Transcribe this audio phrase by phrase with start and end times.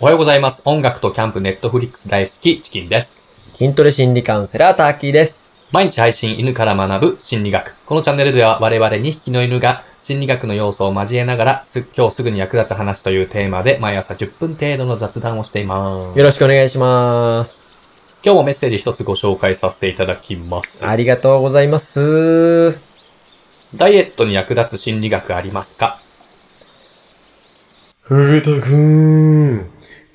[0.00, 0.62] おはようございます。
[0.64, 3.26] 音楽とキャンプ、ネットフリックス大好き、チキンです。
[3.54, 5.66] 筋トレ心理カウンセラー、ターキーです。
[5.72, 7.74] 毎日配信犬から学ぶ心理学。
[7.84, 16.16] このチャンネルでは我々2匹の犬が心理学の要素を交えながらす今日すぐに役立つ話というテーマで毎朝10分程度の雑談をしています。
[16.16, 17.58] よろしくお願いします。
[18.24, 20.86] 今日もメッセージ一つご紹介させていただきます。
[20.86, 22.78] ありがとうございます。
[23.74, 26.00] ダイエットに役立つ心理学ありますか？
[28.02, 29.68] ふぐたくん、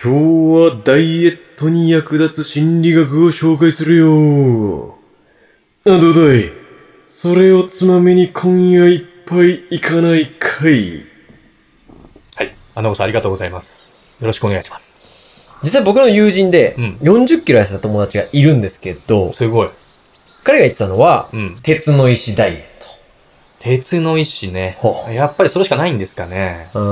[0.00, 4.96] 今日はダイエットに役立つ心理学を紹介するよ。
[5.84, 6.52] あ、どうだい
[7.04, 11.04] それをつまみに今夜いっぱい行かないかい
[12.36, 12.54] はい。
[12.76, 13.98] アナゴさんありがとうございます。
[14.20, 15.56] よろしくお願いします。
[15.64, 19.68] 実は僕の友人でうん40キロ痩せた友達がいるんですけど、すごい。
[20.44, 21.58] 彼が言ってたのは、うん。
[21.64, 22.77] 鉄の石ダイエッ
[23.68, 24.78] 鉄の意志ね
[25.12, 26.70] やっぱりそれしかないんですかね。
[26.72, 26.78] ト。
[26.78, 26.82] あ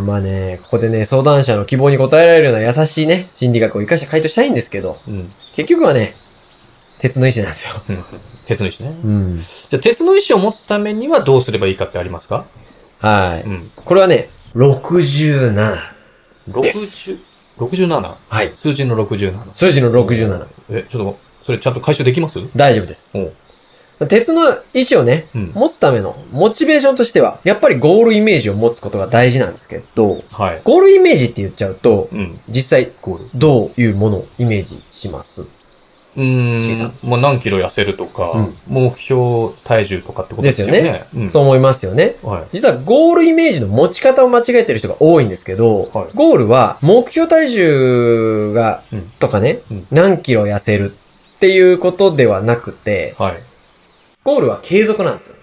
[0.00, 5.32] ー、まあね、ここでね、相談者の希望に応えられるような優しいね、心理学を活かして回答したいんですけど、うん。
[5.54, 6.14] 結局はね、
[6.98, 7.82] 鉄の石なんですよ。
[7.88, 8.04] うん
[8.46, 8.90] 鉄の意志ね。
[9.04, 9.38] うん。
[9.38, 12.44] じゃあ、鉄の意志を持つためにはどうすればいいかってありますか？
[13.00, 13.48] はい。
[13.48, 13.70] うん。
[13.74, 15.52] これはね、67。
[16.50, 17.20] 60、
[17.58, 18.14] 67?
[18.28, 18.52] はい。
[18.54, 19.52] 数字の67。
[19.52, 20.46] 数字の67。
[20.70, 22.38] え、ちょっと、それちゃんと回収できます？
[22.54, 23.10] 大丈夫です。
[24.08, 25.52] 鉄の意志をね、うん。
[25.54, 30.60] 持つためのモチベーションとしては、やっぱりゴールイメージを持つことが大事なんですけど、はい。
[30.64, 32.38] ゴールイメージって言っちゃうと、うん。
[32.48, 33.30] 実際ゴール。
[33.34, 35.42] どういうものをイメージします？
[35.42, 36.94] うー小さん。
[37.02, 40.72] まあ、何キロ痩せるとか、うん目標体重とかってことですよね。
[40.72, 41.28] ですよねうん。
[41.28, 42.16] そう思いますよね。
[42.22, 42.44] はい。
[42.52, 50.92] 実はゴールイメージの持ち方を間違えてる人が多いんですけど、はいゴールは目標体重が、うんとかね、うん何キロ痩せる
[51.36, 53.42] っていうことではなくて、はい。
[54.26, 55.36] ゴールは継続なんですよ。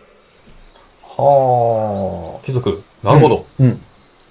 [1.04, 2.46] はあ。
[2.46, 2.84] 貴族。
[3.02, 3.46] なるほど。
[3.60, 3.82] うん。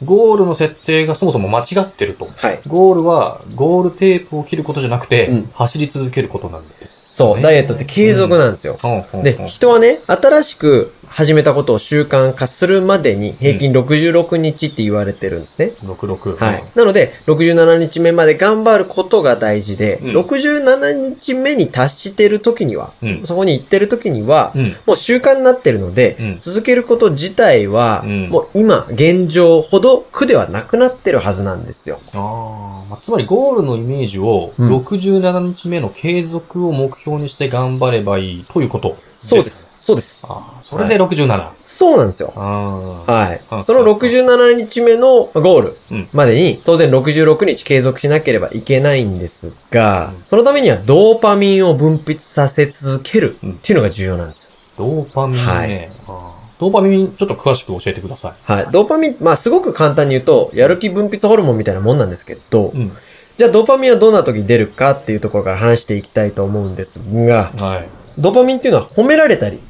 [0.04, 2.26] ゴールの設定がそもそも間違ってると。
[2.26, 2.60] はい。
[2.66, 7.01] ゴールは、ゴールテープを切ることじゃなくて、うん走り続けることなんです。
[7.12, 8.78] そう、ダイエットって継続なんですよ。
[9.12, 9.22] うん。
[9.22, 15.72] で、人はね、新しく始めたことを習慣化するまでに平均66日って言われてるんですね。
[15.82, 16.42] 66。
[16.42, 16.64] はい。
[16.74, 23.26] なので、67日目まで頑張ることが大事で、うん67日目に達してる時には、うん。
[23.26, 24.76] そこに行ってる時には、うん。
[24.86, 32.00] もう習慣になってるので、うん続けること自体は、うんもう今、現状ほど苦ではなくなってるはずなんですよ。
[32.14, 39.50] ああ、まあ、つまりゴールのイメージを、うん67日目の継続を目標にして頑張ればいいということそうで。
[39.50, 39.72] す。
[39.78, 40.24] そうです。
[40.28, 41.50] ああ、それで67。
[41.60, 42.32] そうなんですよ。
[42.36, 43.64] はいうん。
[43.64, 54.50] その67日目のゴールうんまでに、当然66日継続しなければいけないんですがうん、そのためにはドーパミンを分泌させ続けるっていうのが重要なんですよ。
[54.76, 55.44] ドーパミンね。
[55.44, 58.68] はいああドーパミン、ちょっと詳しく教えてくださはい。
[58.70, 62.92] ドーパミン、まあすごく簡単に言うと、やる気分泌ホルモンみたいなもんなんですけどい。、うん。
[63.36, 67.88] じゃあドーパミンはどんな時に出るかっていうところから話していきたいと思うんですが、はい。
[68.18, 69.62] ドーパミンっていうのは褒められたり、うん。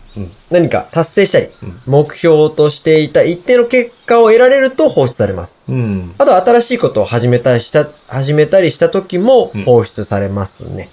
[0.50, 5.70] 何か達成したり、うん目標としていた一定の結果を得られると放出されます。
[5.70, 6.14] うん。
[6.18, 10.90] あとは新しいことを始めたりした、始めたりした時もうん放出されますね。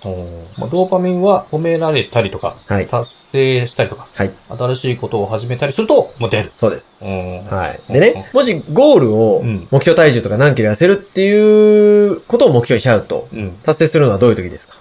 [0.57, 2.88] まあ、ドーパミンは褒められたりとか、はい。
[2.88, 4.31] 達成したりとか、はい。
[4.57, 6.51] 新しいことを始めたりすると、もう出る。
[6.53, 7.06] そうです。
[7.06, 7.94] うんはい。
[7.94, 13.57] でね、もしゴールをうん目標体重とか何キロ痩せるっていうことを目標にしちゃうと、うん。
[13.63, 14.78] 達成するのはどういう時ですか？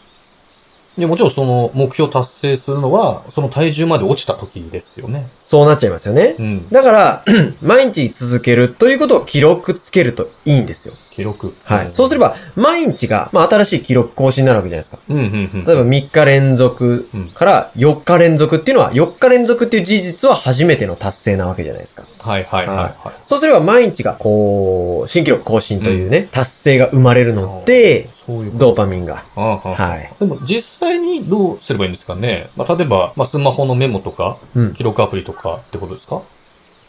[0.98, 5.28] で、もちろんその目標達成するのは、その体重まで落ちた時ですよね。
[5.44, 6.34] そうなっちゃいますよね。
[6.38, 6.68] うん。
[6.68, 7.24] だから、
[7.62, 10.94] 毎日続けるということを記録つけるといいんですよ。
[11.12, 11.54] 記録。
[11.64, 11.90] はい。
[11.90, 14.98] そうすれば、毎日が、まあ、新しい記録更新になるわけじゃないですか。
[15.08, 15.64] うん、うん、うん。
[15.64, 22.04] 例えば3日連続うんから4日連続っていうのは、4日連続っていう事実は初めての達成なわけじゃないですか。
[22.20, 22.94] はい、はい、はい、はい。
[23.24, 28.52] そうすれば毎日が、こう、新記録更新というね、達成が生まれるので、そういう。
[28.54, 29.24] ドーパミンが。
[29.36, 30.12] ああははい。
[30.20, 34.72] でも実際にどうすればいいんですかねまあ、例えば、まあ、スマホのメモとか、うん。
[34.74, 36.20] 記録アプリとかってことですか？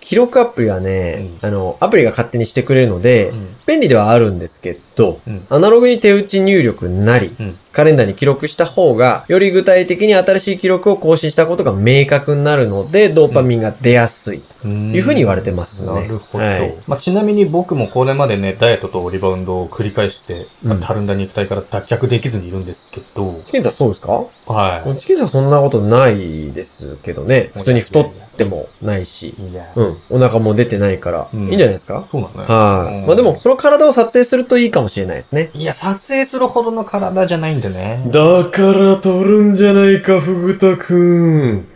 [0.02, 3.48] 記録アプリはね、あの、アプリが勝手にしてくれるので、うん。
[3.68, 5.46] 便利ではあるんですけど、うん。
[5.50, 7.58] アナログに手打ち入力なり、うん。
[7.72, 14.42] カレンダーに記録した方が、より具体的に新しい記録を更新したことが明確になるので、ドーパミンが出やすい。
[14.62, 16.44] というふうに言われてますねなるほど。
[16.44, 24.26] はいまあ、ちなみに僕もこれまでね、ダイエットとリバウンドを繰り返して、まあうんたるんだ肉体から脱却できずにいるんですけど、チキンさんそうですか？
[24.48, 27.52] はチキンさんそんなことないですけどね。
[27.56, 28.10] 普通に太っ
[28.40, 29.36] てもないし。
[29.76, 29.98] うん。
[30.10, 32.08] お腹も出てないから、うんいいんじゃないですか？
[32.12, 32.34] そうだね。
[32.48, 32.96] はい。
[32.96, 35.52] うんまあでも、その体を撮影するといいかもしれないですね。
[35.54, 38.04] いや、撮影するほどの体じゃないんでね。
[38.08, 41.68] だから取るんじゃないか、ふぐたくん。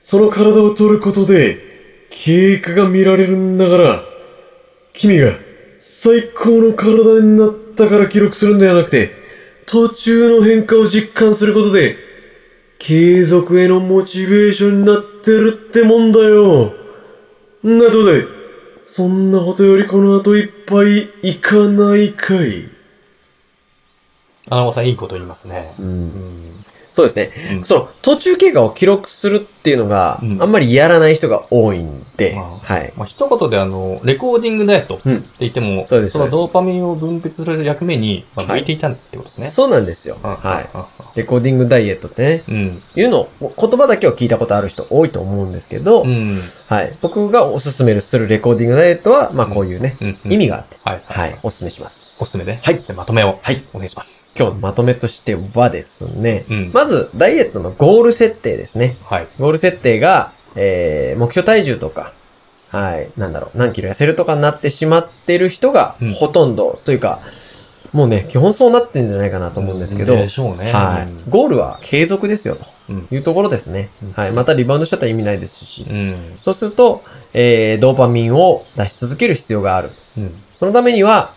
[0.00, 1.58] その体を取ることで、
[2.10, 4.02] 経過が見られるんだから、
[4.94, 5.32] 君が
[5.76, 9.10] 最高の体になったから記録するんではなくて、
[9.66, 11.96] 途中の変化を実感することで、
[12.78, 16.72] 継続へのモチベーションになってるってもんだよ。
[17.62, 18.26] な、どうだい
[18.80, 22.70] そんなことよりこの後いっぱい行かないかい。
[24.50, 25.74] あのさんいいこと言いますね。
[25.78, 25.82] う。
[25.82, 26.64] うんん。
[26.98, 27.30] そうですね。
[27.58, 32.92] うんその、途中経過を記録するっていうのが、うんあんまりやらない人が多いんで、まはい。
[32.96, 35.24] まあ、一言であの、レコーディングダイエットってうん。
[35.38, 39.50] 言っても、そうですのそうですドーパミンを分泌する役目に、まあ、はい向いていたってことですね。
[39.50, 40.18] そうなんですよ。
[40.22, 40.60] うんは
[41.14, 41.18] い。
[41.18, 42.82] レコーディングダイエットってね、うん。
[42.96, 46.36] いうのを、言葉だけを聞いたことある人多いと思うんですけど、うん。
[46.66, 46.98] はい。
[47.00, 51.02] 僕がおすすめするレコーディングダイエットは、まあこういうね、意味があって、はい。
[51.06, 51.38] はい。
[51.44, 52.16] おすすめします。
[52.20, 52.58] おすすめで。
[52.60, 53.38] はいじゃあまとめを。
[53.42, 53.62] はい。
[53.72, 54.30] お願いします。
[54.36, 56.70] 今日のまとめとしてはですね、うん。
[56.72, 58.96] まず、ダイエットのゴール設定ですね。
[59.04, 59.28] はい。
[59.38, 62.12] ゴール設定が、えー、目標体重とか、
[62.70, 67.20] はい、なんだろう、何キロ痩せるとかになってしまってる人がうん、ほとんど、というか、
[67.92, 70.70] もうね、基本そうなってんじゃないかなと思うんですけど、でしょうね。
[70.72, 71.30] はい。
[71.30, 73.08] ゴールは継続ですよ、とうん。
[73.10, 73.88] いうところですね。
[74.02, 74.32] うんはい。
[74.32, 76.36] またリバウンドしちゃったら意味ないですし、うん。
[76.40, 77.02] そうすると、
[77.32, 79.90] えー、ドーパミンを出し続ける必要がある。
[80.18, 80.34] うん。
[80.58, 81.32] そのためには、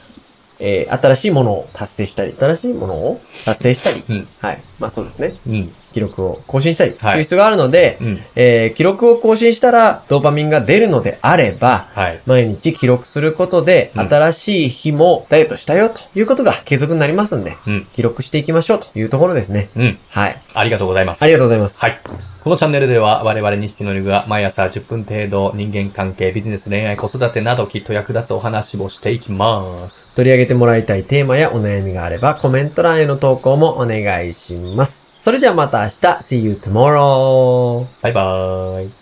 [0.61, 4.27] えー、新しいものを達成したり、新しいものを達成したり、うん。
[4.39, 4.61] はい。
[4.79, 5.33] まあそうですね。
[5.47, 5.73] うん。
[5.93, 8.19] 記録を更新したり、とはいいう必要があるので、うん。
[8.35, 12.21] えー、記録を更新したらドーパミンが出るのであれば、はい。
[12.25, 17.87] 毎日記録することで、うん新しい日もダイエットしたよということが継続になりますんで、うん。
[17.93, 19.69] 記録していきましょうというところですね。
[19.75, 19.99] うん。
[20.09, 20.41] はい。
[20.53, 21.23] ありがとうございます。
[21.23, 21.79] ありがとうございます。
[21.79, 21.99] はい。
[22.43, 30.07] このチャンネルでは我々2匹の犬が毎朝10分程度人間関係、ビジネス、恋愛、子育てなどきっと役立つお話をしていきます。
[30.15, 35.10] 取り上げてもらいたいテーマやお悩みがあればコメント欄への投稿もお願いします。
[35.21, 35.91] それじゃあまた明日
[36.23, 37.85] See you tomorrow!
[38.01, 39.00] バイバーイ。